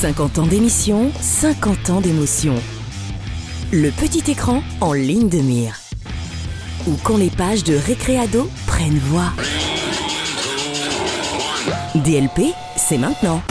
[0.00, 2.54] 50 ans d'émission, 50 ans d'émotion.
[3.72, 5.74] Le petit écran en ligne de mire.
[6.86, 9.32] Ou quand les pages de Récréado prennent voix.
[11.96, 13.42] DLP, c'est maintenant.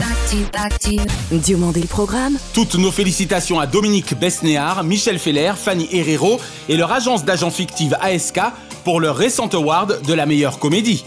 [1.32, 6.40] Diomandé le programme Toutes nos félicitations à Dominique Besnéard, Michel Feller, Fanny Herrero
[6.70, 8.40] et leur agence d'agents fictive ASK
[8.84, 11.04] pour leur récent award de la meilleure comédie.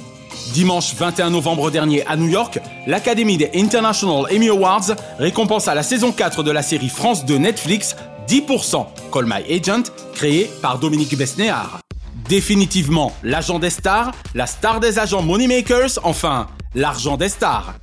[0.53, 6.11] Dimanche 21 novembre dernier à New York, l'Académie des International Emmy Awards récompensa la saison
[6.11, 7.95] 4 de la série France de Netflix
[8.27, 11.79] 10% Call My Agent, créée par Dominique Besnéard.
[12.27, 17.73] Définitivement l'agent des stars, la star des agents Moneymakers, enfin l'argent des stars.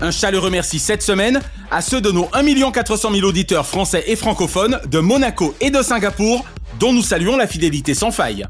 [0.00, 4.16] Un chaleureux merci cette semaine à ceux de nos 1 400 000 auditeurs français et
[4.16, 6.44] francophones de Monaco et de Singapour,
[6.78, 8.44] dont nous saluons la fidélité sans faille.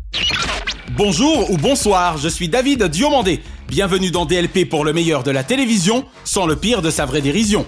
[1.03, 3.41] Bonjour ou bonsoir, je suis David Diomandé.
[3.69, 7.23] Bienvenue dans DLP pour le meilleur de la télévision, sans le pire de sa vraie
[7.23, 7.65] dérision.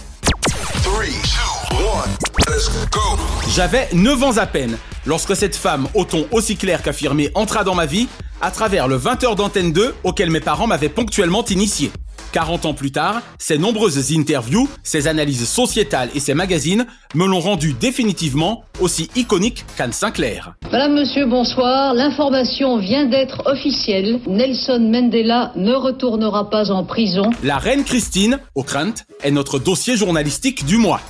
[3.49, 7.75] J'avais 9 ans à peine lorsque cette femme, au ton aussi clair qu'affirmé, entra dans
[7.75, 8.07] ma vie
[8.43, 11.91] à travers le 20h d'antenne 2 auquel mes parents m'avaient ponctuellement initié.
[12.33, 17.41] 40 ans plus tard, ces nombreuses interviews, ces analyses sociétales et ces magazines me l'ont
[17.41, 20.55] rendu définitivement aussi iconique qu'Anne Sinclair.
[20.73, 21.95] Madame, Monsieur, bonsoir.
[21.95, 24.21] L'information vient d'être officielle.
[24.27, 27.31] Nelson Mandela ne retournera pas en prison.
[27.45, 31.01] La reine Christine, au crainte, est notre dossier journalistique du mois.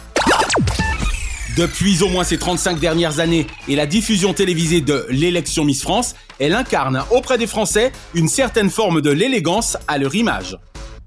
[1.56, 6.14] Depuis au moins ces 35 dernières années et la diffusion télévisée de l'élection Miss France,
[6.38, 10.56] elle incarne auprès des Français une certaine forme de l'élégance à leur image.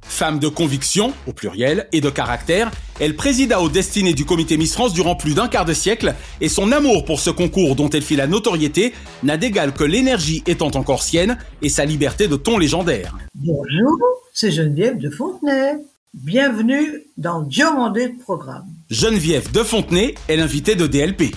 [0.07, 4.73] Femme de conviction, au pluriel, et de caractère, elle présida aux destinées du comité Miss
[4.73, 8.01] France durant plus d'un quart de siècle, et son amour pour ce concours dont elle
[8.01, 8.93] fit la notoriété
[9.23, 13.17] n'a d'égal que l'énergie étant encore sienne et sa liberté de ton légendaire.
[13.33, 13.99] Bonjour,
[14.33, 15.75] c'est Geneviève de Fontenay.
[16.13, 18.67] Bienvenue dans Diomandé de Programme.
[18.89, 21.35] Geneviève de Fontenay est l'invitée de DLP.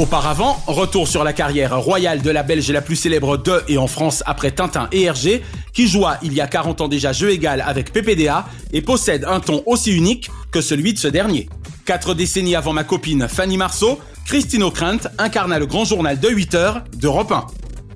[0.00, 3.86] Auparavant, retour sur la carrière royale de la Belge la plus célèbre de et en
[3.86, 5.42] France après Tintin et Hergé,
[5.74, 9.40] qui joua il y a 40 ans déjà jeu égal avec PPDA et possède un
[9.40, 11.50] ton aussi unique que celui de ce dernier.
[11.84, 16.54] Quatre décennies avant ma copine Fanny Marceau, Christine O'Krent incarna le grand journal de 8
[16.54, 17.46] heures d'Europe 1.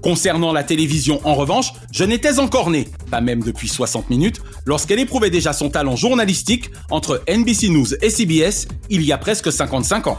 [0.03, 4.99] Concernant la télévision, en revanche, je n'étais encore né, pas même depuis 60 minutes, lorsqu'elle
[4.99, 10.09] éprouvait déjà son talent journalistique entre NBC News et CBS il y a presque 55
[10.09, 10.19] ans.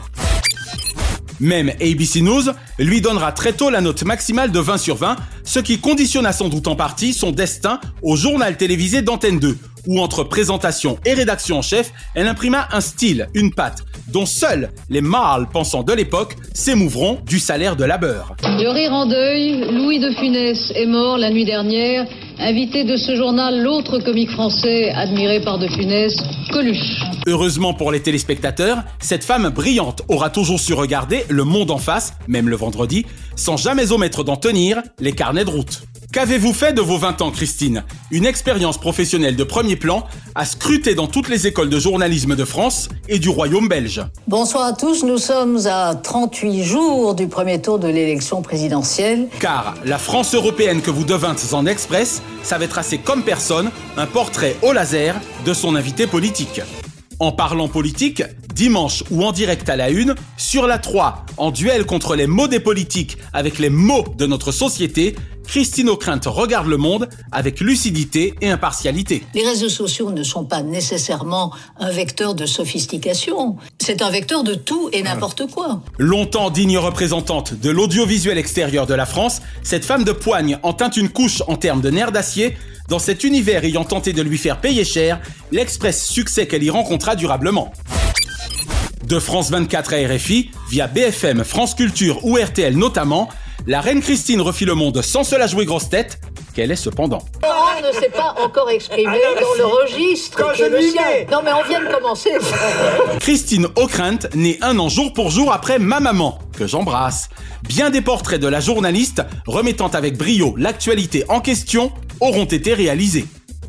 [1.40, 2.44] Même ABC News
[2.80, 6.50] lui donnera très tôt la note maximale de 20 sur 20, ce qui conditionna sans
[6.50, 9.58] doute en partie son destin au journal télévisé d'Antenne 2,
[9.88, 14.72] où entre présentation et rédaction en chef, elle imprima un style, une patte, dont seuls
[14.90, 18.36] les mâles pensants de l'époque s'émouvront du salaire de labeur.
[18.42, 22.06] De rire en deuil, Louis de Funès est mort la nuit dernière.
[22.40, 26.14] Invité de ce journal, l'autre comique français admiré par de Funès,
[26.52, 27.02] Coluche.
[27.28, 32.14] Heureusement pour les téléspectateurs, cette femme brillante aura toujours su regarder le monde en face,
[32.28, 35.84] même le vendredi, sans jamais omettre d'en tenir les carnets de route.
[36.16, 37.84] Qu'avez-vous fait de vos 20 ans, Christine?
[38.10, 42.46] Une expérience professionnelle de premier plan à scruter dans toutes les écoles de journalisme de
[42.46, 44.02] France et du Royaume belge.
[44.26, 49.28] Bonsoir à tous, nous sommes à 38 jours du premier tour de l'élection présidentielle.
[49.42, 54.56] Car la France européenne que vous devintes en express savait tracer comme personne un portrait
[54.62, 56.62] au laser de son invité politique.
[57.20, 61.86] En parlant politique, dimanche ou en direct à la une, sur la 3, en duel
[61.86, 65.16] contre les mots des politiques avec les mots de notre société,
[65.48, 69.24] Christine O'Krent regarde le monde avec lucidité et impartialité.
[69.34, 73.56] Les réseaux sociaux ne sont pas nécessairement un vecteur de sophistication.
[73.80, 75.82] C'est un vecteur de tout et n'importe quoi.
[75.98, 80.98] Longtemps digne représentante de l'audiovisuel extérieur de la France, cette femme de poigne en teinte
[80.98, 82.58] une couche en termes de nerfs d'acier
[82.88, 85.20] dans cet univers ayant tenté de lui faire payer cher
[85.52, 87.72] l'express succès qu'elle y rencontra durablement.
[89.08, 93.30] De France 24 à RFI, via BFM, France Culture ou RTL notamment,
[93.68, 96.20] la reine Christine refit le monde sans se la jouer grosse tête,
[96.54, 97.24] qu'elle est cependant.
[97.42, 101.02] Laurent ne s'est pas encore exprimé dans le registre le sien.
[101.32, 102.32] Non mais on vient de commencer.
[103.20, 107.30] Christine O'Krent, née un an jour pour jour après ma maman, que j'embrasse.
[107.64, 113.26] Bien des portraits de la journaliste, remettant avec brio l'actualité en question, auront été réalisés.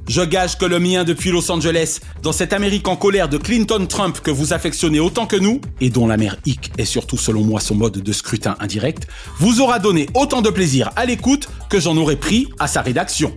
[0.09, 4.21] Je gage que le mien depuis Los Angeles, dans cette Amérique en colère de Clinton-Trump
[4.23, 7.59] que vous affectionnez autant que nous, et dont la mère Hick est surtout selon moi
[7.59, 9.09] son mode de scrutin indirect,
[9.39, 13.37] vous aura donné autant de plaisir à l'écoute que j'en aurais pris à sa rédaction.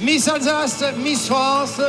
[0.00, 1.80] Miss Alsace, Miss France,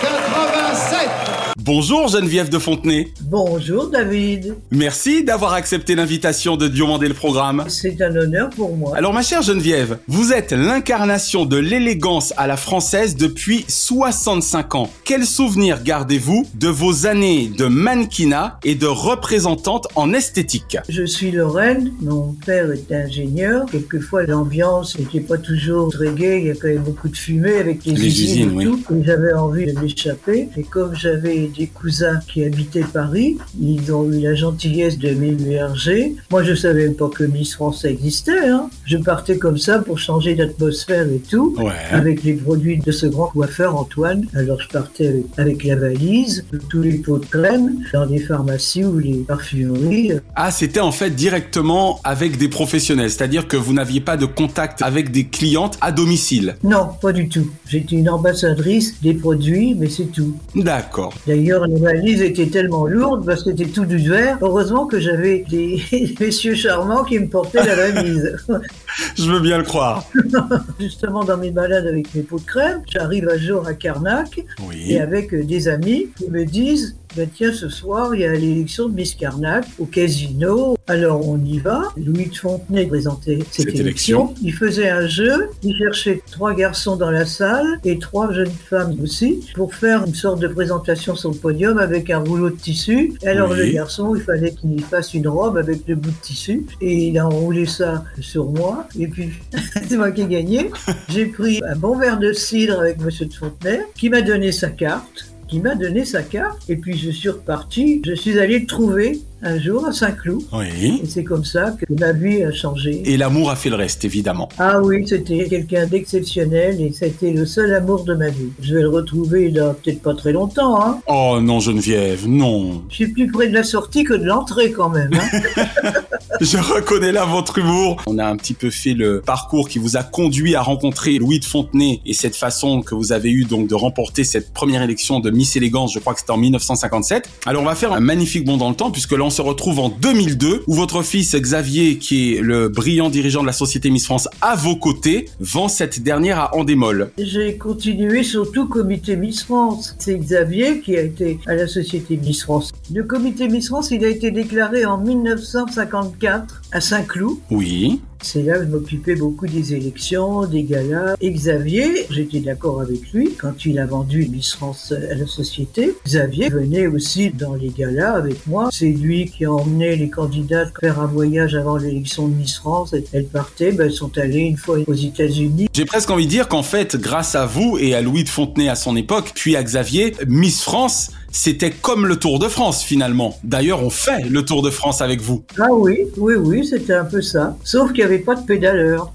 [0.00, 1.31] 87.
[1.58, 3.08] Bonjour Geneviève de Fontenay.
[3.24, 4.56] Bonjour David.
[4.70, 7.64] Merci d'avoir accepté l'invitation de Diomandé le programme.
[7.68, 8.96] C'est un honneur pour moi.
[8.96, 14.90] Alors ma chère Geneviève, vous êtes l'incarnation de l'élégance à la française depuis 65 ans.
[15.04, 20.78] Quel souvenir gardez-vous de vos années de mannequinat et de représentante en esthétique?
[20.88, 23.66] Je suis Lorraine, mon père est ingénieur.
[23.70, 27.56] Quelquefois l'ambiance n'était pas toujours très gaie, il y a quand même beaucoup de fumée
[27.56, 28.82] avec les, Les usines, et oui.
[29.04, 30.48] j'avais envie de m'échapper.
[30.56, 36.14] Et comme j'avais des cousins qui habitaient Paris, ils ont eu la gentillesse de m'héberger.
[36.30, 38.48] Moi je savais même pas que Miss France existait.
[38.48, 38.68] Hein.
[38.84, 41.54] Je partais comme ça pour changer d'atmosphère et tout.
[41.58, 41.72] Ouais.
[41.90, 44.26] avec les produits de ce grand coiffeur Antoine.
[44.34, 48.84] Alors je partais avec, avec la valise, tous les pots de crème, dans les pharmacies
[48.84, 50.12] ou les parfumeries.
[50.34, 54.82] Ah, c'était en fait directement avec des professionnels, c'est-à-dire que vous n'aviez pas de contact
[54.82, 56.56] avec des clientes à domicile.
[56.62, 57.50] Non, pas du tout.
[57.68, 60.36] J'étais une ambassadrice des produits, mais c'est tout.
[60.54, 61.14] D'accord.
[61.32, 64.36] D'ailleurs, les valises étaient tellement lourdes parce que c'était tout du verre.
[64.42, 65.80] Heureusement que j'avais des
[66.20, 68.36] messieurs charmants qui me portaient la valise.
[69.16, 70.04] Je veux bien le croire.
[70.78, 74.92] Justement, dans mes balades avec mes pots de crème, j'arrive un jour à Carnac Oui.
[74.92, 78.32] et avec euh, des amis qui me disent ben tiens ce soir il y a
[78.32, 80.76] l'élection de Miss Carnac au casino.
[80.86, 81.82] Alors on y va.
[81.96, 84.26] Louis de Fontenay présentait cette, Cette élection.
[84.28, 84.34] élection.
[84.42, 85.48] il faisait un jeu.
[85.62, 90.14] Il cherchait trois garçons dans la salle et trois jeunes femmes aussi pour faire une
[90.14, 93.12] sorte de présentation sur le podium avec un rouleau de tissu.
[93.26, 93.58] Alors Oui.
[93.58, 97.18] le garçon il fallait qu'il fasse une robe avec le bout de tissu et il
[97.18, 98.86] a enroulé ça sur moi.
[98.98, 99.30] Et puis
[99.88, 100.70] c'est moi qui ai gagné.
[101.08, 104.68] J'ai pris un bon verre de cidre avec Monsieur de Fontenay qui m'a donné sa
[104.70, 108.00] carte qui m'a donné sa carte et puis je suis reparti.
[108.06, 111.00] Je suis allé le trouver un jour à Saint-Cloud Oui.
[111.02, 113.02] et c'est comme ça que ma vie a changé.
[113.04, 114.48] Et l'amour a fait le reste, évidemment.
[114.58, 118.50] Ah oui, c'était quelqu'un d'exceptionnel et c'était le seul amour de ma vie.
[118.60, 120.80] Je vais le retrouver dans peut-être pas très longtemps.
[120.80, 121.00] Hein.
[121.06, 122.82] Oh non, Geneviève, non.
[122.88, 125.10] Je suis plus près de la sortie que de l'entrée quand même.
[125.14, 125.62] Hein.
[126.40, 128.02] Je reconnais là votre humour.
[128.06, 131.38] On a un petit peu fait le parcours qui vous a conduit à rencontrer Louis
[131.40, 135.20] de Fontenay et cette façon que vous avez eu donc de remporter cette première élection
[135.20, 137.28] de Miss Élégance, je crois que c'était en 1957.
[137.46, 139.80] Alors on va faire un magnifique bond dans le temps puisque là on se retrouve
[139.80, 144.04] en 2002 où votre fils Xavier, qui est le brillant dirigeant de la société Miss
[144.04, 147.10] France à vos côtés, vend cette dernière à Endemol.
[147.18, 149.96] J'ai continué surtout comité Miss France.
[149.98, 152.72] C'est Xavier qui a été à la société Miss France.
[152.92, 157.38] Le comité Miss France, il a été déclaré en 1954 à Saint-Cloud.
[157.50, 158.00] Oui.
[158.22, 161.16] C'est là que je m'occupais beaucoup des élections, des galas.
[161.20, 165.94] Et Xavier, j'étais d'accord avec lui quand il a vendu Miss France à la société.
[166.06, 168.68] Xavier venait aussi dans les galas avec moi.
[168.70, 172.94] C'est lui qui a emmené les candidats faire un voyage avant l'élection de Miss France.
[173.12, 175.68] Elles partaient, ben, elles sont allées une fois aux États-Unis.
[175.72, 178.68] J'ai presque envie de dire qu'en fait, grâce à vous et à Louis de Fontenay
[178.68, 183.38] à son époque, puis à Xavier, Miss France, c'était comme le Tour de France finalement.
[183.42, 185.44] D'ailleurs, on fait le Tour de France avec vous.
[185.58, 187.56] Ah oui, oui, oui, c'était un peu ça.
[187.64, 189.12] Sauf qu'il n'y avait pas de pédaleur.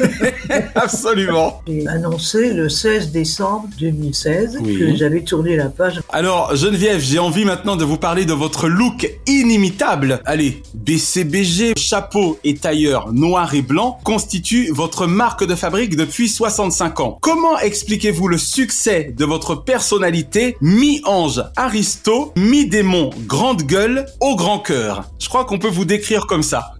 [0.74, 1.62] Absolument.
[1.66, 4.78] J'ai annoncé le 16 décembre 2016 Oui.
[4.78, 6.00] que j'avais tourné la page.
[6.10, 10.20] Alors, Geneviève, j'ai envie maintenant de vous parler de votre look inimitable.
[10.24, 17.00] Allez, BCBG, chapeau et tailleur noir et blanc constituent votre marque de fabrique depuis 65
[17.00, 17.18] ans.
[17.20, 25.04] Comment expliquez-vous le succès de votre personnalité mi-ange aristo, mi-démon grande gueule au grand cœur?
[25.18, 26.72] Je crois qu'on peut vous décrire comme ça.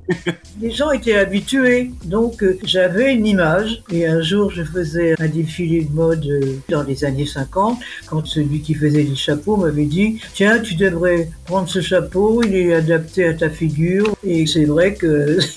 [0.60, 3.82] Les gens étaient habitués, donc euh, j'avais une image.
[3.90, 8.26] Et un jour, je faisais un défilé de mode euh, dans les années 50, quand
[8.26, 12.74] celui qui faisait les chapeaux m'avait dit Tiens, tu devrais prendre ce chapeau, il est
[12.74, 14.14] adapté à ta figure.
[14.24, 15.38] Et c'est vrai que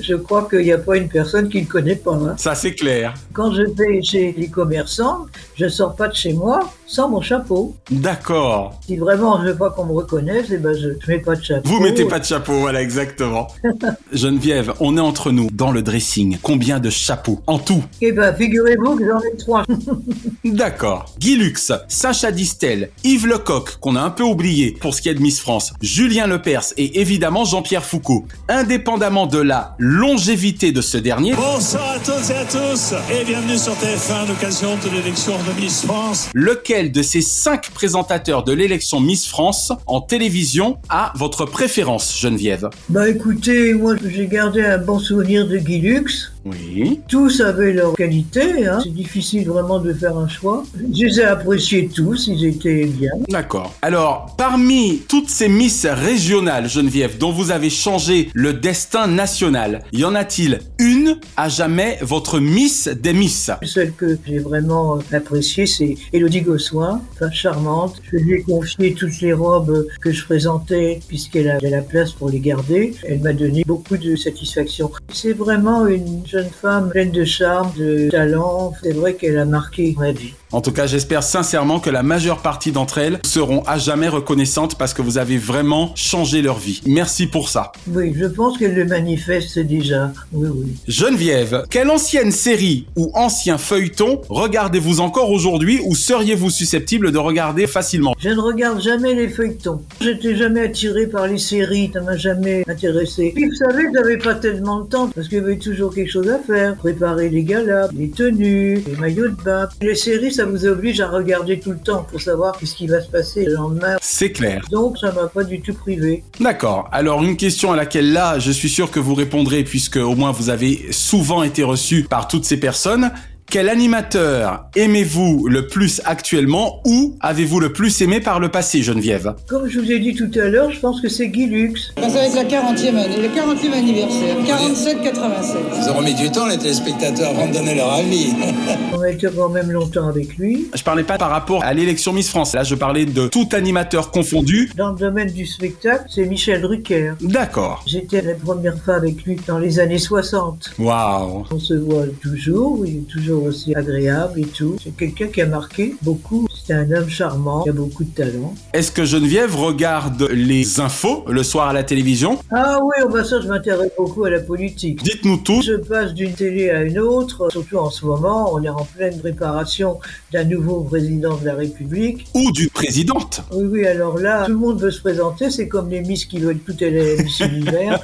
[0.00, 2.14] je crois qu'il n'y a pas une personne qui ne connaît pas.
[2.14, 2.34] hein.
[2.36, 3.14] Ça, c'est clair.
[3.32, 5.26] Quand je vais chez les commerçants,
[5.56, 7.74] je sors pas de chez moi sans mon chapeau.
[7.90, 8.78] D'accord.
[8.86, 11.42] Si vraiment je veux pas qu'on me reconnaisse, eh ben je, je mets pas de
[11.42, 11.68] chapeau.
[11.68, 13.48] Vous mettez pas de chapeau, voilà, exactement.
[14.12, 16.38] Geneviève, on est entre nous dans le dressing.
[16.42, 17.84] Combien de chapeaux en tout?
[18.00, 19.64] Eh ben, figurez-vous que j'en ai trois.
[20.44, 21.14] D'accord.
[21.18, 25.14] Guy Lux, Sacha Distel, Yves Lecoq, qu'on a un peu oublié pour ce qui est
[25.14, 28.26] de Miss France, Julien Lepers et évidemment Jean-Pierre Foucault.
[28.48, 33.58] Indépendamment de la longévité de ce dernier, Bonsoir à toutes et à tous et bienvenue
[33.58, 36.28] sur TF1 à l'occasion de l'élection de Miss France.
[36.34, 42.70] lequel de ces cinq présentateurs de l'élection Miss France en télévision a votre préférence, Geneviève?
[42.88, 46.32] Bah écoutez, moi j'ai gardé un bon souvenir de Guy Lux.
[46.44, 47.00] Oui.
[47.08, 48.78] Tous avaient leur qualité, hein.
[48.82, 50.64] c'est difficile vraiment de faire un choix.
[50.78, 53.10] Je les ai appréciés tous, ils étaient bien.
[53.28, 53.74] D'accord.
[53.82, 60.04] Alors, parmi toutes ces Miss régionales, Geneviève, dont vous avez changé le destin national, y
[60.04, 63.50] en a-t-il une à jamais votre Miss des Miss?
[63.62, 68.00] Celle que j'ai vraiment appréciée, c'est Élodie Gossoin, enfin charmante.
[68.10, 72.30] Je lui ai confié toutes les robes que je présentais, puisqu'elle avait la place pour
[72.30, 72.94] les garder.
[73.06, 74.90] Elle m'a donné beaucoup de satisfaction.
[75.12, 78.72] C'est vraiment une jeune femme pleine de charme, de talent.
[78.82, 80.34] C'est vrai qu'elle a marqué ma vie.
[80.50, 84.78] En tout cas, j'espère sincèrement que la majeure partie d'entre elles seront à jamais reconnaissantes
[84.78, 86.80] parce que vous avez vraiment changé leur vie.
[86.86, 87.72] Merci pour ça.
[87.86, 90.10] Oui, je pense qu'elle le manifeste déjà.
[90.32, 90.74] Oui, oui.
[90.88, 97.66] Geneviève, quelle ancienne série ou ancien feuilleton regardez-vous encore aujourd'hui ou seriez-vous susceptible de regarder
[97.66, 98.14] facilement?
[98.18, 99.82] Je ne regarde jamais les feuilletons.
[100.00, 103.34] J'étais jamais attiré par les séries, ça m'a jamais intéressé.
[103.38, 106.28] Puis vous savez, j'avais pas tellement de temps parce qu'il y avait toujours quelque chose
[106.28, 106.74] à faire.
[106.74, 109.68] Préparer les galas, les tenues, les maillots de bain.
[109.80, 113.00] Les séries, ça vous oblige à regarder tout le temps pour savoir ce qui va
[113.00, 113.96] se passer le lendemain.
[114.00, 114.64] C'est clair.
[114.72, 116.24] Donc ça m'a pas du tout privé.
[116.40, 116.88] D'accord.
[116.90, 120.32] Alors une question à laquelle là, je suis sûr que vous répondrez puisque au moins
[120.32, 123.12] vous avez souvent été reçu par toutes ces personnes.
[123.50, 129.34] Quel animateur aimez-vous le plus actuellement ou avez-vous le plus aimé par le passé, Geneviève?
[129.48, 131.94] Comme je vous ai dit tout à l'heure, je pense que c'est Guy Lux.
[131.98, 135.56] Ça va être la 40e année, le 40e anniversaire, 47-87.
[135.80, 138.34] Ils auront mis du temps, les téléspectateurs, avant de donner leur avis.
[138.94, 140.68] On a été quand même longtemps avec lui.
[140.74, 142.52] Je parlais pas par rapport à l'élection Miss France.
[142.54, 144.70] Là, je parlais de tout animateur confondu.
[144.76, 147.12] Dans le domaine du spectacle, c'est Michel Drucker.
[147.22, 147.82] D'accord.
[147.86, 150.72] J'étais la première fois avec lui dans les années 60.
[150.78, 151.46] Waouh.
[151.50, 154.76] On se voit toujours, il est toujours aussi agréable et tout.
[154.82, 156.46] C'est quelqu'un qui a marqué beaucoup.
[156.64, 158.54] C'est un homme charmant, qui a beaucoup de talent.
[158.74, 162.38] Est-ce que Geneviève regarde les infos le soir à la télévision?
[162.50, 165.02] Ah oui, oh bah ça, je m'intéresse beaucoup à la politique.
[165.02, 165.62] Dites-nous tout.
[165.62, 169.18] Je passe d'une télé à une autre, surtout en ce moment, on est en pleine
[169.18, 169.98] préparation
[170.32, 172.26] d'un nouveau président de la République.
[172.34, 173.42] Ou d'une présidente.
[173.52, 176.38] Oui, oui, alors là, tout le monde veut se présenter, c'est comme les Miss qui
[176.38, 178.02] veulent tout aller à Miss Univers.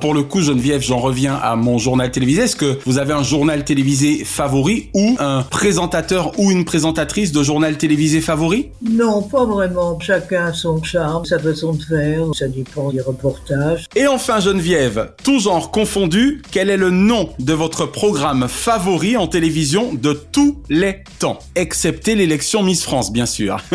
[0.00, 2.42] Pour le coup, Geneviève, j'en reviens à mon journal télévisé.
[2.42, 7.44] Est-ce que vous avez un journal télévisé favori ou un présentateur ou une présentatrice de
[7.44, 8.70] journal télévisé favori?
[8.82, 10.00] Non, pas vraiment.
[10.00, 13.86] Chacun a son charme, sa façon de faire, ça dépend des reportages.
[13.94, 19.28] Et enfin, Geneviève, tout genre confondu, quel est le nom de votre programme favori en
[19.28, 21.38] télévision de tous les temps?
[21.54, 23.58] Excepté l'élection Miss France, bien sûr.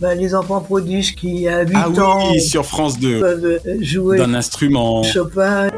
[0.00, 4.18] Ben, les enfants prodiges qui, à 8 ah ans, oui, sur France 2, peuvent jouer
[4.18, 5.02] d'un instrument.
[5.02, 5.70] Chopin.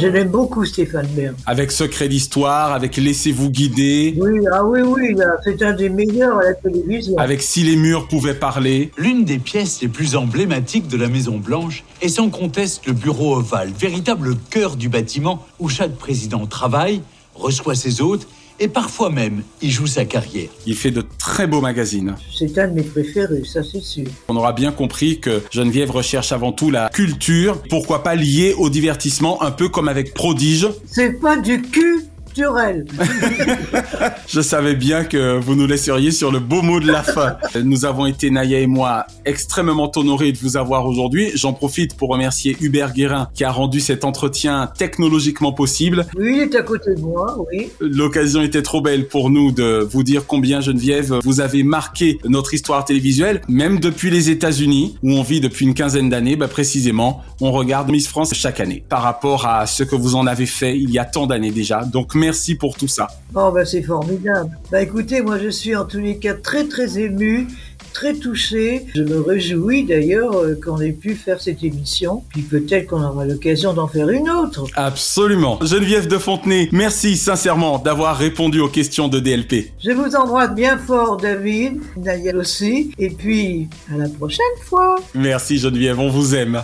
[0.00, 1.34] Je l'aime beaucoup, Stéphane Bern.
[1.44, 6.38] Avec Secret d'Histoire, avec Laissez-vous guider, Oui, ah oui, oui, là, c'est un des meilleurs
[6.38, 7.18] à la télévision.
[7.18, 8.92] avec Si les murs pouvaient parler.
[8.96, 13.36] L'une des pièces les plus emblématiques de la Maison Blanche est sans conteste le bureau
[13.36, 17.02] ovale, véritable cœur du bâtiment où chaque président travaille,
[17.34, 18.28] reçoit ses hôtes
[18.60, 20.48] et parfois même y joue sa carrière.
[20.66, 22.14] Il fait de très beaux magazines.
[22.36, 24.06] C'est un de mes préférés, ça c'est sûr.
[24.28, 28.70] On aura bien compris que Geneviève recherche avant tout la culture, pourquoi pas liée au
[28.70, 30.68] divertissement, un peu comme avec Prodige.
[30.86, 31.97] C'est pas du cul
[32.38, 32.84] culturel.
[34.28, 37.36] Je savais bien que vous nous laisseriez sur le beau mot de la fin.
[37.62, 41.30] Nous avons été, Naya et moi, extrêmement honorés de vous avoir aujourd'hui.
[41.34, 46.06] J'en profite pour remercier Hubert Guérin qui a rendu cet entretien technologiquement possible.
[46.16, 47.70] Oui, il est à côté de moi, oui.
[47.80, 52.54] L'occasion était trop belle pour nous de vous dire combien Geneviève vous avez marqué notre
[52.54, 56.36] histoire télévisuelle, même depuis les États-Unis où on vit depuis une quinzaine d'années.
[56.36, 60.26] Bah, précisément, on regarde Miss France chaque année par rapport à ce que vous en
[60.26, 61.84] avez fait il y a tant d'années déjà.
[61.84, 62.27] Donc merci
[62.58, 63.08] pour tout ça.
[63.34, 64.50] Oh, bah c'est formidable.
[64.70, 67.46] Bah écoutez, moi je suis en tous les cas très très ému,
[67.92, 68.86] très touché.
[68.94, 73.24] Je me réjouis d'ailleurs euh, qu'on ait pu faire cette émission, puis peut-être qu'on aura
[73.24, 74.66] l'occasion d'en faire une autre.
[74.74, 75.58] Absolument.
[75.62, 79.72] Geneviève de Fontenay, merci sincèrement d'avoir répondu aux questions de DLP.
[79.82, 84.96] Je vous embrasse bien fort, David, Daniel aussi, et puis à la prochaine fois.
[85.14, 86.62] Merci Geneviève, on vous aime.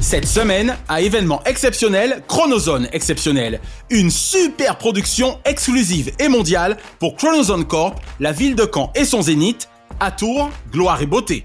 [0.00, 3.60] Cette semaine, à événement exceptionnel, Chronozone exceptionnel.
[3.90, 9.22] Une super production exclusive et mondiale pour Chronozone Corp, la ville de Caen et son
[9.22, 11.44] zénith, À Tours, gloire et beauté.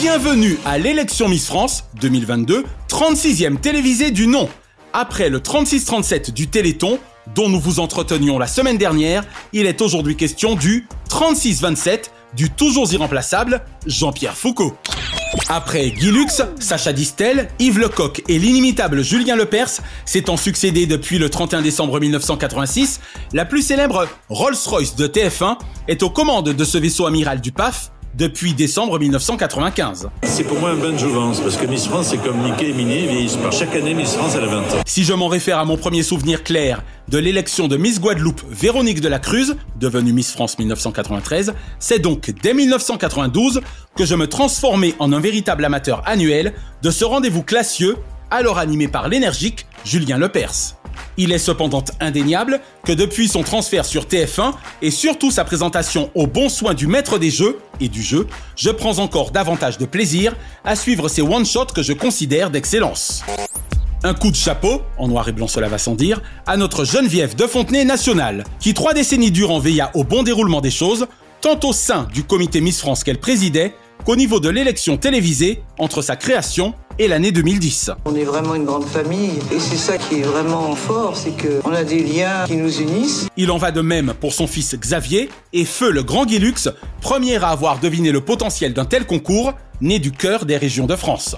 [0.00, 4.48] Bienvenue à l'élection Miss France 2022, 36e télévisée du nom.
[4.92, 6.98] Après le 36-37 du Téléthon,
[7.34, 12.92] dont nous vous entretenions la semaine dernière, il est aujourd'hui question du 36-27 du toujours
[12.92, 14.76] irremplaçable Jean-Pierre Foucault.
[15.48, 21.28] Après Guy Lux, Sacha Distel, Yves Lecoq et l'inimitable Julien Lepers s'étant succédé depuis le
[21.28, 23.00] 31 décembre 1986,
[23.32, 25.58] la plus célèbre Rolls-Royce de TF1
[25.88, 30.10] est aux commandes de ce vaisseau amiral du PAF depuis décembre 1995.
[30.24, 32.72] C'est pour moi un bain de jouvence, parce que Miss France, c'est comme Mickey et
[32.72, 34.82] Minnie, vieillissent chaque année Miss France, elle a 20 ans.
[34.84, 39.00] Si je m'en réfère à mon premier souvenir clair de l'élection de Miss Guadeloupe Véronique
[39.00, 43.60] de la Cruz, devenue Miss France 1993, c'est donc dès 1992
[43.94, 47.96] que je me transformais en un véritable amateur annuel de ce rendez-vous classieux,
[48.32, 50.77] alors animé par l'énergique Julien Lepers.
[51.16, 54.52] Il est cependant indéniable que depuis son transfert sur TF1
[54.82, 58.26] et surtout sa présentation au bon soin du maître des jeux et du jeu,
[58.56, 63.22] je prends encore davantage de plaisir à suivre ces one-shots que je considère d'excellence.
[64.04, 67.34] Un coup de chapeau, en noir et blanc cela va sans dire, à notre Geneviève
[67.34, 71.08] de Fontenay nationale, qui trois décennies durant veilla au bon déroulement des choses,
[71.40, 73.74] tant au sein du comité Miss France qu'elle présidait,
[74.04, 77.90] qu'au niveau de l'élection télévisée entre sa création et l'année 2010.
[78.04, 81.72] On est vraiment une grande famille et c'est ça qui est vraiment fort, c'est qu'on
[81.72, 83.28] a des liens qui nous unissent.
[83.36, 86.68] Il en va de même pour son fils Xavier et Feu le grand Guilux,
[87.00, 90.96] premier à avoir deviné le potentiel d'un tel concours, né du cœur des régions de
[90.96, 91.36] France.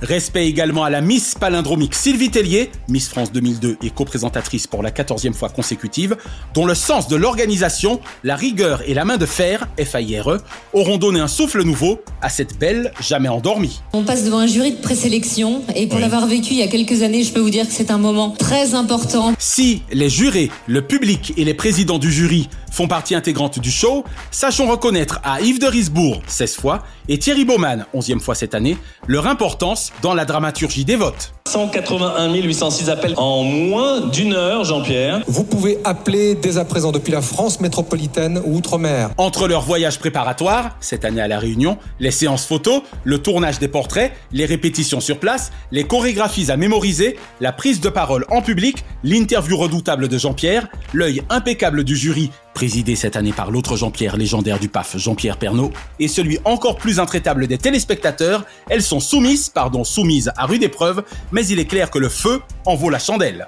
[0.00, 4.92] Respect également à la Miss palindromique Sylvie Tellier, Miss France 2002 et co-présentatrice pour la
[4.92, 6.16] 14e fois consécutive,
[6.54, 10.38] dont le sens de l'organisation, la rigueur et la main de fer, FAIRE,
[10.72, 13.80] auront donné un souffle nouveau à cette belle jamais endormie.
[13.92, 17.02] On passe devant un jury de présélection et pour l'avoir vécu il y a quelques
[17.02, 19.34] années, je peux vous dire que c'est un moment très important.
[19.40, 22.48] Si les jurés, le public et les présidents du jury
[22.78, 27.44] font partie intégrante du show, sachons reconnaître à Yves de Risbourg, 16 fois, et Thierry
[27.44, 28.76] Baumann, 11e fois cette année,
[29.08, 31.32] leur importance dans la dramaturgie des votes.
[31.48, 35.22] 181 806 appels en moins d'une heure, Jean-Pierre.
[35.26, 39.10] Vous pouvez appeler dès à présent depuis la France métropolitaine ou outre-mer.
[39.16, 43.66] Entre leurs voyages préparatoires, cette année à La Réunion, les séances photos, le tournage des
[43.66, 48.84] portraits, les répétitions sur place, les chorégraphies à mémoriser, la prise de parole en public,
[49.02, 54.58] l'interview redoutable de Jean-Pierre, l'œil impeccable du jury présidé cette année par l'autre Jean-Pierre légendaire
[54.58, 59.84] du PAF, Jean-Pierre Pernaud, et celui encore plus intraitable des téléspectateurs, elles sont soumises, pardon,
[59.84, 63.46] soumises à rude épreuve, mais il est clair que le feu en vaut la chandelle.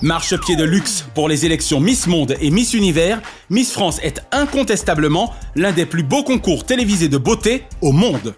[0.00, 3.20] Marche-pied de luxe pour les élections Miss Monde et Miss Univers,
[3.50, 8.34] Miss France est incontestablement l'un des plus beaux concours télévisés de beauté au monde.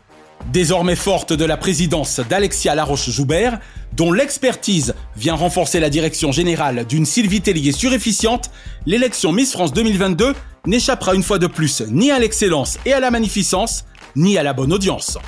[0.50, 3.58] Désormais forte de la présidence d'Alexia Laroche-Joubert,
[3.94, 8.50] dont l'expertise vient renforcer la direction générale d'une Sylvie Tellier surefficiente,
[8.86, 10.34] l'élection Miss France 2022
[10.66, 13.84] n'échappera une fois de plus ni à l'excellence et à la magnificence,
[14.16, 15.18] ni à la bonne audience.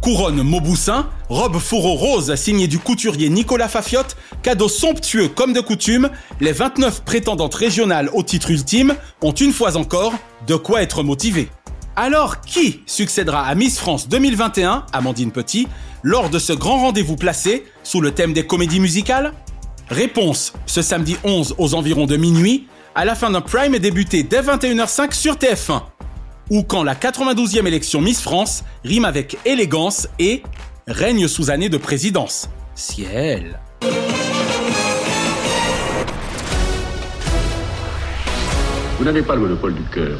[0.00, 6.08] Couronne Mauboussin, robe fourreau rose signée du couturier Nicolas Fafiotte, cadeau somptueux comme de coutume,
[6.40, 10.14] les 29 prétendantes régionales au titre ultime ont une fois encore
[10.46, 11.50] de quoi être motivées.
[12.02, 15.68] Alors, qui succédera à Miss France 2021, Amandine Petit,
[16.02, 19.34] lors de ce grand rendez-vous placé sous le thème des comédies musicales?
[19.90, 24.40] Réponse ce samedi 11 aux environs de minuit, à la fin d'un prime débuté dès
[24.40, 25.82] 21h05 sur TF1
[26.48, 30.42] ou quand la 92e élection Miss France rime avec élégance et
[30.88, 32.48] règne sous année de présidence.
[32.76, 33.60] Ciel.
[38.98, 40.18] Vous n'avez pas le monopole du cœur.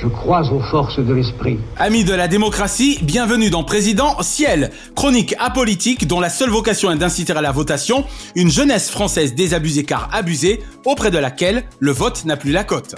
[0.00, 1.58] Je crois aux forces de l'esprit.
[1.76, 6.96] Amis de la démocratie, bienvenue dans Président Ciel, chronique apolitique dont la seule vocation est
[6.96, 8.04] d'inciter à la votation
[8.36, 12.94] une jeunesse française désabusée car abusée, auprès de laquelle le vote n'a plus la cote.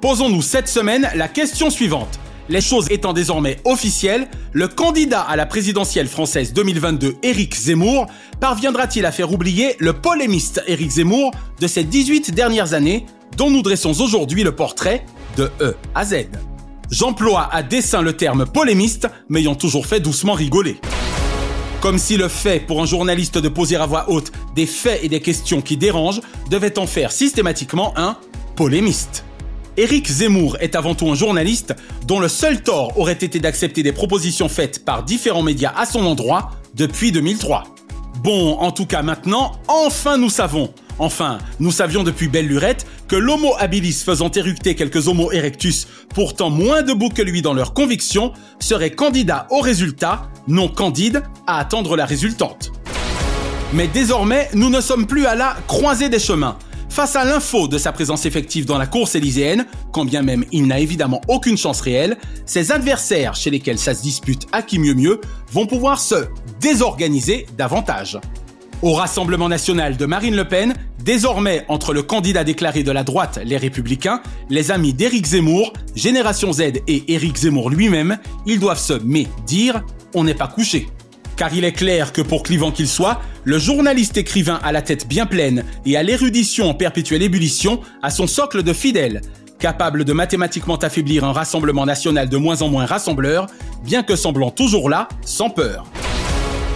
[0.00, 2.20] Posons-nous cette semaine la question suivante.
[2.48, 8.06] Les choses étant désormais officielles, le candidat à la présidentielle française 2022, Éric Zemmour,
[8.38, 13.62] parviendra-t-il à faire oublier le polémiste Éric Zemmour de ces 18 dernières années, dont nous
[13.62, 15.04] dressons aujourd'hui le portrait
[15.36, 16.26] de E à Z
[16.90, 20.78] J'emploie à dessein le terme polémiste, m'ayant toujours fait doucement rigoler.
[21.80, 25.08] Comme si le fait pour un journaliste de poser à voix haute des faits et
[25.08, 26.20] des questions qui dérangent
[26.50, 28.16] devait en faire systématiquement un
[28.56, 29.24] polémiste.
[29.76, 31.74] Éric Zemmour est avant tout un journaliste
[32.06, 36.06] dont le seul tort aurait été d'accepter des propositions faites par différents médias à son
[36.06, 37.64] endroit depuis 2003.
[38.22, 43.16] Bon, en tout cas maintenant, enfin nous savons, enfin nous savions depuis belle lurette que
[43.16, 48.32] l'homo habilis faisant éructer quelques homo erectus pourtant moins debout que lui dans leurs convictions
[48.60, 52.72] serait candidat au résultat, non candide à attendre la résultante.
[53.72, 56.56] Mais désormais, nous ne sommes plus à la croisée des chemins.
[56.88, 60.68] Face à l'info de sa présence effective dans la course élyséenne, quand bien même il
[60.68, 64.94] n'a évidemment aucune chance réelle, ses adversaires chez lesquels ça se dispute à qui mieux
[64.94, 66.26] mieux vont pouvoir se
[66.60, 68.20] désorganiser davantage.
[68.84, 73.40] Au Rassemblement national de Marine Le Pen, désormais entre le candidat déclaré de la droite,
[73.42, 74.20] les Républicains,
[74.50, 80.24] les amis d'Éric Zemmour, Génération Z et Éric Zemmour lui-même, ils doivent se médire on
[80.24, 80.86] n'est pas couché.
[81.36, 85.08] Car il est clair que pour clivant qu'il soit, le journaliste écrivain à la tête
[85.08, 89.22] bien pleine et à l'érudition en perpétuelle ébullition a son socle de fidèles,
[89.58, 93.46] capable de mathématiquement affaiblir un rassemblement national de moins en moins rassembleur,
[93.82, 95.86] bien que semblant toujours là, sans peur.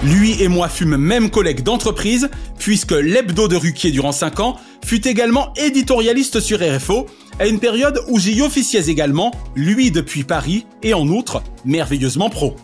[0.04, 5.08] Lui et moi fûmes même collègues d'entreprise, puisque l'hebdo de Ruquier durant 5 ans fut
[5.08, 7.06] également éditorialiste sur RFO,
[7.40, 12.54] à une période où j'y officiais également, lui depuis Paris, et en outre, merveilleusement pro.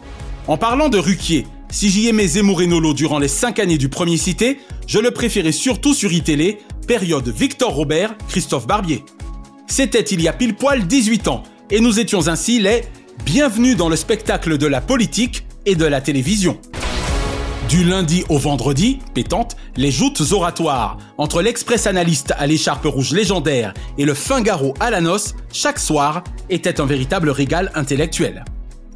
[0.47, 3.89] En parlant de Ruquier, si j'y aimais Zemmour et Nolo durant les 5 années du
[3.89, 9.05] premier cité, je le préférais surtout sur iTélé, période Victor Robert, Christophe Barbier.
[9.67, 11.43] C'était il y a pile poil 18 ans,
[11.73, 12.83] et nous étions ainsi les
[13.25, 16.61] bienvenus dans le spectacle de la politique et de la télévision.
[17.69, 23.73] Du lundi au vendredi, pétante, les joutes oratoires, entre l'express analyste à l'écharpe rouge légendaire
[23.97, 28.45] et le fingaro à la noce, chaque soir, était un véritable régal intellectuel.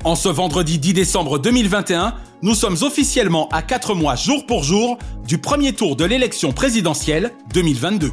[0.04, 4.98] En ce vendredi 10 décembre 2021, nous sommes officiellement à 4 mois jour pour jour
[5.26, 8.10] du premier tour de l'élection présidentielle 2022.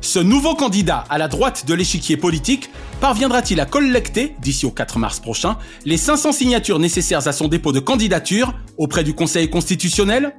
[0.00, 4.98] Ce nouveau candidat à la droite de l'échiquier politique parviendra-t-il à collecter, d'ici au 4
[4.98, 10.34] mars prochain, les 500 signatures nécessaires à son dépôt de candidature auprès du Conseil constitutionnel?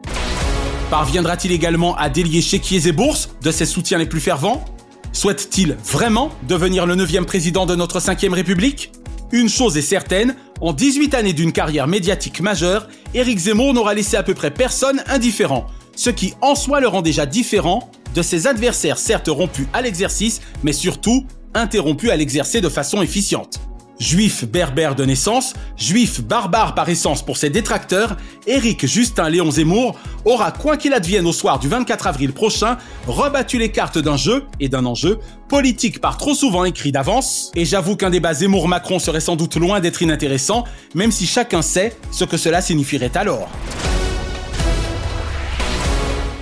[0.90, 4.64] Parviendra-t-il également à délier chéquiers et bourses de ses soutiens les plus fervents?
[5.12, 8.92] Souhaite-t-il vraiment devenir le 9e président de notre 5e République?
[9.32, 14.18] Une chose est certaine, en 18 années d'une carrière médiatique majeure, Éric Zemmour n'aura laissé
[14.18, 18.48] à peu près personne indifférent, ce qui en soi le rend déjà différent de ses
[18.48, 23.62] adversaires certes rompus à l'exercice, mais surtout interrompus à l'exercer de façon efficiente.
[23.98, 29.98] Juif berbère de naissance, juif barbare par essence pour ses détracteurs, Éric Justin Léon Zemmour
[30.26, 32.78] aura, quoi qu'il advienne au soir du 24 avril prochain,
[33.08, 37.64] rebattu les cartes d'un jeu et d'un enjeu politique par trop souvent écrit d'avance, et
[37.64, 42.26] j'avoue qu'un débat Zemmour-Macron serait sans doute loin d'être inintéressant, même si chacun sait ce
[42.26, 43.50] que cela signifierait alors.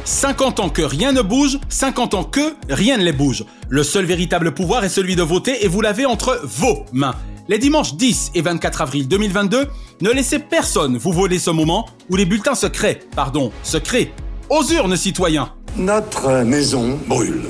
[0.08, 3.44] 50 ans que rien ne bouge, 50 ans que rien ne les bouge.
[3.68, 7.14] Le seul véritable pouvoir est celui de voter et vous l'avez entre vos mains.
[7.50, 9.68] Les dimanches 10 et 24 avril 2022,
[10.00, 14.14] ne laissez personne vous voler ce moment où les bulletins se créent, pardon, se créent.
[14.50, 17.44] Aux urnes, citoyens Notre maison brûle.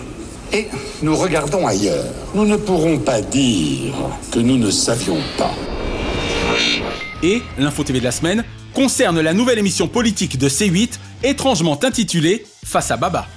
[0.52, 0.68] Et
[1.04, 2.06] nous regardons ailleurs.
[2.34, 3.94] Nous ne pourrons pas dire
[4.32, 5.54] que nous ne savions pas.
[7.24, 12.46] Et l'info TV de la semaine concerne la nouvelle émission politique de C8, étrangement intitulée
[12.64, 13.28] Face à Baba.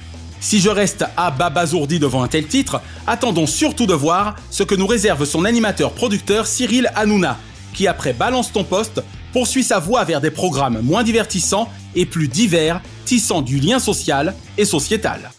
[0.41, 4.75] Si je reste à babazourdi devant un tel titre, attendons surtout de voir ce que
[4.75, 7.39] nous réserve son animateur-producteur Cyril Hanouna,
[7.73, 12.29] qui après Balance ton poste, poursuit sa voie vers des programmes moins divertissants et plus
[12.29, 15.31] divers, tissant du lien social et sociétal.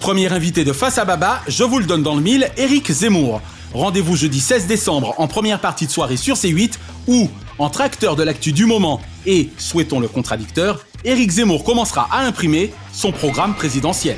[0.00, 3.40] Premier invité de Face à Baba, je vous le donne dans le mille, Eric Zemmour.
[3.72, 6.74] Rendez-vous jeudi 16 décembre en première partie de soirée sur C8
[7.06, 12.24] où, entre acteurs de l'actu du moment et, souhaitons le contradicteur, Éric Zemmour commencera à
[12.24, 14.16] imprimer son programme présidentiel.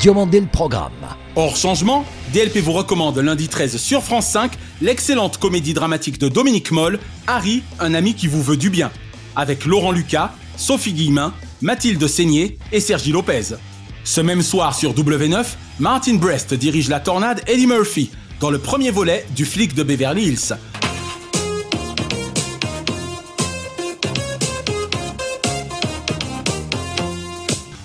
[0.00, 0.92] Diomandé le programme.
[1.36, 6.70] Hors changement, DLP vous recommande lundi 13 sur France 5 l'excellente comédie dramatique de Dominique
[6.70, 8.90] Moll, Harry, un ami qui vous veut du bien,
[9.36, 13.54] avec Laurent Lucas, Sophie Guillemin, Mathilde Seigné et Sergi Lopez.
[14.04, 15.44] Ce même soir sur W9,
[15.78, 18.10] Martin Brest dirige la tornade Eddie Murphy
[18.42, 20.56] dans le premier volet du flic de Beverly Hills.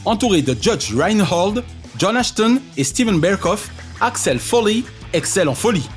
[0.03, 1.63] Entouré de Judge Reinhold,
[1.99, 3.69] John Ashton et Steven Berkoff,
[4.01, 4.81] Axel Foley
[5.13, 5.87] excelle en folie.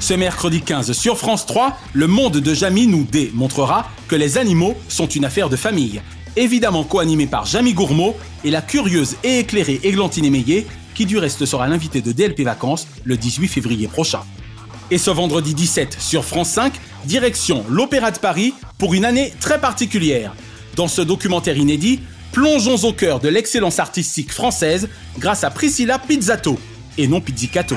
[0.00, 4.74] Ce mercredi 15 sur France 3, le monde de Jamie nous démontrera que les animaux
[4.88, 6.02] sont une affaire de famille.
[6.34, 11.44] Évidemment co-animé par Jamie Gourmaud et la curieuse et éclairée Églantine Émeillé, qui du reste
[11.44, 14.20] sera l'invité de DLP Vacances le 18 février prochain.
[14.90, 16.72] Et ce vendredi 17 sur France 5,
[17.04, 20.34] direction l'Opéra de Paris pour une année très particulière.
[20.76, 22.00] Dans ce documentaire inédit,
[22.32, 26.58] plongeons au cœur de l'excellence artistique française grâce à Priscilla Pizzato,
[26.98, 27.76] et non Pizzicato.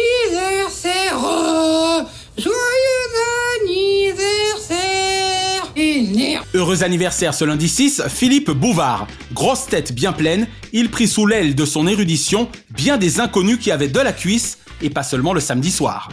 [6.79, 9.07] Anniversaire ce lundi 6, Philippe Bouvard.
[9.33, 13.71] Grosse tête bien pleine, il prit sous l'aile de son érudition bien des inconnus qui
[13.71, 16.09] avaient de la cuisse, et pas seulement le samedi soir.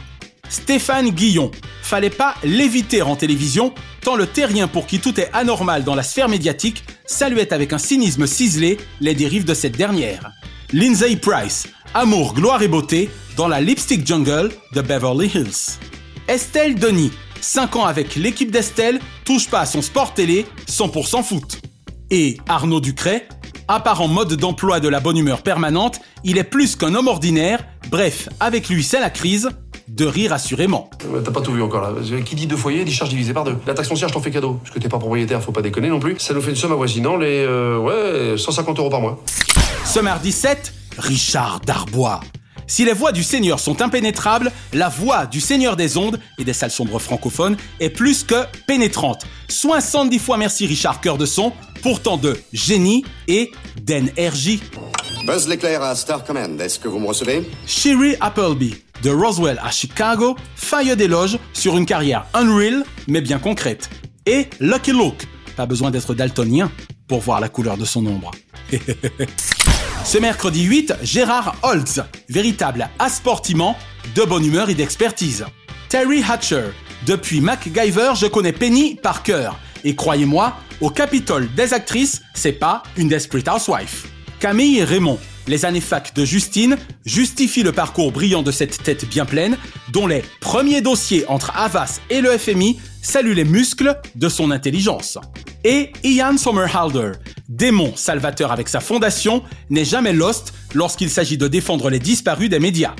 [0.48, 1.50] Stéphane Guillon.
[1.82, 6.02] Fallait pas l'éviter en télévision, tant le terrien pour qui tout est anormal dans la
[6.02, 10.30] sphère médiatique saluait avec un cynisme ciselé les dérives de cette dernière.
[10.72, 11.66] Lindsay Price.
[11.94, 15.78] Amour, gloire et beauté dans la Lipstick Jungle de Beverly Hills.
[16.28, 17.10] Estelle Denis.
[17.40, 21.60] 5 ans avec l'équipe d'Estelle, touche pas à son sport télé, 100% foot.
[22.10, 23.28] Et Arnaud Ducret,
[23.68, 27.08] à part en mode d'emploi de la bonne humeur permanente, il est plus qu'un homme
[27.08, 29.50] ordinaire, bref, avec lui c'est la crise,
[29.88, 30.90] de rire assurément.
[31.24, 31.92] T'as pas tout vu encore là.
[32.24, 33.56] Qui dit deux foyers dit charge divisée par deux.
[33.66, 34.60] La taxe foncière, je t'en fais cadeau.
[34.62, 36.16] Parce que t'es pas propriétaire, faut pas déconner non plus.
[36.18, 37.44] Ça nous fait une somme avoisinant les.
[37.46, 39.22] Euh, ouais, 150 euros par mois.
[39.84, 42.20] Ce mardi 7, Richard Darbois.
[42.68, 46.52] Si les voix du Seigneur sont impénétrables, la voix du Seigneur des ondes et des
[46.52, 49.24] salles sombres francophones est plus que pénétrante.
[49.48, 51.52] 70 fois merci Richard Cœur de Son,
[51.82, 53.50] pourtant de génie et
[53.80, 54.60] d'énergie.
[55.26, 57.48] Buzz l'éclair à Star Command, est-ce que vous me recevez?
[57.66, 63.88] Sherry Appleby, de Roswell à Chicago, faille d'éloge sur une carrière unreal mais bien concrète.
[64.26, 65.26] Et Lucky Luke,
[65.56, 66.70] pas besoin d'être daltonien
[67.08, 68.30] pour voir la couleur de son ombre.
[70.04, 73.76] Ce mercredi 8, Gérard Holtz, véritable asportiment
[74.14, 75.44] de bonne humeur et d'expertise.
[75.88, 76.64] Terry Hatcher,
[77.06, 79.58] depuis MacGyver, je connais Penny par cœur.
[79.84, 84.06] Et croyez-moi, au Capitole des actrices, c'est pas une Desperate Housewife.
[84.40, 89.26] Camille Raymond, les années fac de Justine, justifient le parcours brillant de cette tête bien
[89.26, 89.58] pleine,
[89.92, 95.18] dont les premiers dossiers entre Avas et le FMI saluent les muscles de son intelligence.
[95.64, 97.12] Et Ian Somerhalder,
[97.48, 102.58] démon salvateur avec sa fondation, n'est jamais lost lorsqu'il s'agit de défendre les disparus des
[102.58, 102.94] médias.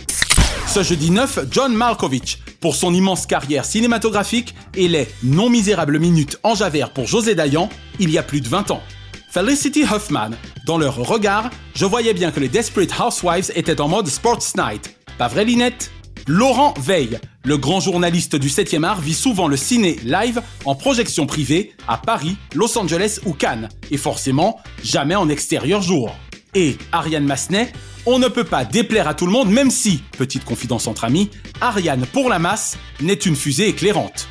[0.67, 6.39] Ce jeudi 9, John Malkovich, pour son immense carrière cinématographique et les non misérables minutes
[6.43, 8.83] en javert pour José Dayan, il y a plus de 20 ans.
[9.31, 10.31] Felicity Huffman,
[10.67, 14.97] dans leur regard, je voyais bien que les Desperate Housewives étaient en mode Sports Night.
[15.19, 15.91] Pas vrai, Linette?
[16.29, 21.25] Laurent Veil, le grand journaliste du 7e art, vit souvent le ciné live en projection
[21.25, 26.15] privée à Paris, Los Angeles ou Cannes, et forcément jamais en extérieur jour.
[26.55, 27.73] Et Ariane Massenet,
[28.05, 31.31] on ne peut pas déplaire à tout le monde, même si, petite confidence entre amis,
[31.63, 34.29] Ariane pour la masse n'est une fusée éclairante.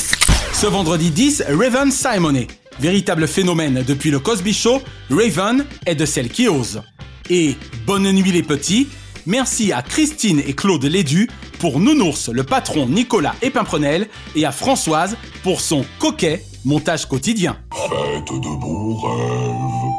[0.54, 2.46] Ce vendredi 10, Raven Simonet.
[2.80, 6.84] Véritable phénomène depuis le Cosby Show, Raven est de celles qui osent.
[7.32, 7.56] Et
[7.88, 8.88] bonne nuit les petits,
[9.28, 15.18] merci à Christine et Claude Lédu pour Nounours, le patron Nicolas Epimprenel, et à Françoise
[15.44, 17.58] pour son coquet montage quotidien.
[17.74, 19.98] Faites de beaux rêves.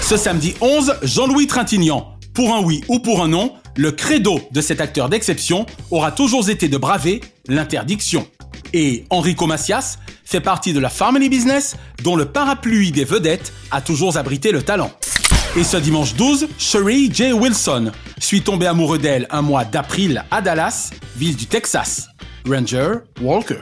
[0.00, 2.16] Ce samedi 11, Jean-Louis Trintignant.
[2.34, 6.48] Pour un oui ou pour un non, le credo de cet acteur d'exception aura toujours
[6.48, 8.26] été de braver l'interdiction.
[8.72, 13.82] Et Enrico Macias fait partie de la Family Business dont le parapluie des vedettes a
[13.82, 14.90] toujours abrité le talent.
[15.54, 17.34] Et ce dimanche 12, Sherry J.
[17.34, 22.08] Wilson suit tombé amoureux d'elle un mois d'april à Dallas, ville du Texas.
[22.48, 23.60] Ranger Walker.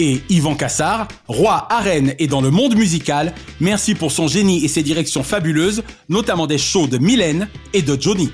[0.00, 4.64] Et Yvan Cassard, roi à Rennes et dans le monde musical, merci pour son génie
[4.64, 8.32] et ses directions fabuleuses, notamment des shows de Mylène et de Johnny.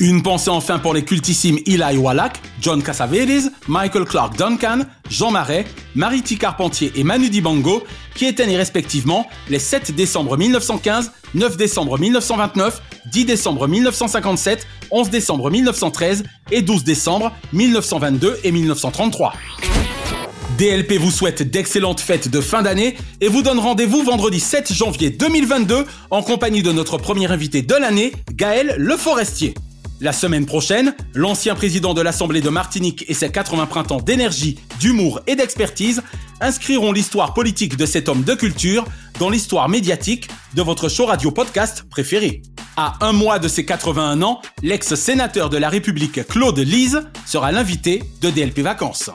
[0.00, 5.66] Une pensée enfin pour les cultissimes Eli Wallach, John Cassavetes, Michael Clark Duncan, Jean Marais,
[5.94, 7.84] Mariti Carpentier et Manu Dibango,
[8.16, 15.10] qui étaient nés respectivement les 7 décembre 1915, 9 décembre 1929, 10 décembre 1957, 11
[15.10, 19.34] décembre 1913 et 12 décembre 1922 et 1933.
[20.58, 25.10] DLP vous souhaite d'excellentes fêtes de fin d'année et vous donne rendez-vous vendredi 7 janvier
[25.10, 29.54] 2022 en compagnie de notre premier invité de l'année, Gaël Le Forestier.
[30.00, 35.20] La semaine prochaine, l'ancien président de l'Assemblée de Martinique et ses 80 printemps d'énergie, d'humour
[35.26, 36.02] et d'expertise
[36.40, 38.84] inscriront l'histoire politique de cet homme de culture
[39.18, 42.42] dans l'histoire médiatique de votre show radio podcast préféré.
[42.76, 48.02] À un mois de ses 81 ans, l'ex-sénateur de la République Claude Lise sera l'invité
[48.20, 49.10] de DLP Vacances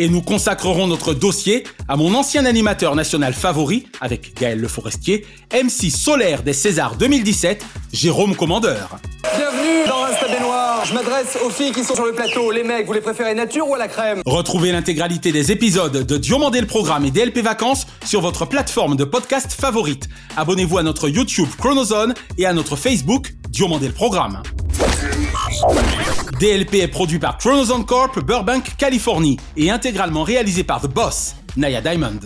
[0.00, 5.26] et nous consacrerons notre dossier à mon ancien animateur national favori, avec Gaël Le Forestier,
[5.52, 8.98] MC solaire des Césars 2017, Jérôme Commandeur.
[9.36, 10.86] Bienvenue dans Insta Baignoire.
[10.86, 12.50] Je m'adresse aux filles qui sont sur le plateau.
[12.50, 14.22] Les mecs, vous les préférez nature ou à la crème?
[14.24, 19.04] Retrouvez l'intégralité des épisodes de Diomandé le Programme et DLP Vacances sur votre plateforme de
[19.04, 20.08] podcast favorite.
[20.38, 24.42] Abonnez-vous à notre YouTube Chronozone et à notre Facebook Diomandé le Programme.
[26.40, 31.82] DLP est produit par Chronozone Corp, Burbank, Californie et intégralement réalisé par The Boss, Naya
[31.82, 32.18] Diamond.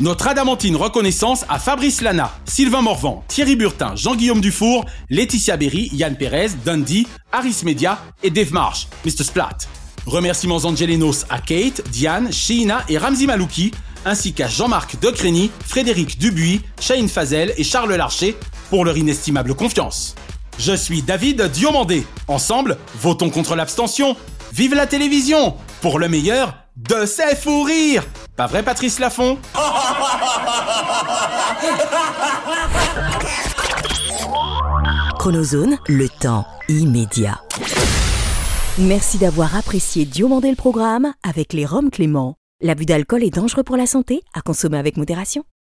[0.00, 6.14] Notre adamantine reconnaissance à Fabrice Lana, Sylvain Morvan, Thierry Burtin, Jean-Guillaume Dufour, Laetitia Berry, Yann
[6.14, 9.24] Perez, Dundee, Harris Media et Dave Marsh, Mr.
[9.24, 9.56] Splat.
[10.04, 13.70] Remerciements angelinos à Kate, Diane, Sheena et Ramzi Malouki,
[14.04, 18.36] ainsi qu'à Jean-Marc Decrény, Frédéric Dubuis, Shane Fazel et Charles Larcher
[18.68, 20.16] pour leur inestimable confiance.
[20.58, 22.06] Je suis David Diomandé.
[22.28, 24.16] Ensemble, votons contre l'abstention.
[24.52, 28.04] Vive la télévision Pour le meilleur de ses fous rires
[28.36, 29.38] Pas vrai Patrice Laffont
[35.18, 37.40] Chronozone, le temps immédiat.
[38.78, 42.34] Merci d'avoir apprécié Diomandé le programme avec les Roms Clément.
[42.60, 45.44] L'abus d'alcool est dangereux pour la santé, à consommer avec modération.